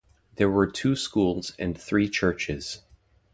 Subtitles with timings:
[0.37, 2.81] There were two schools and three churches.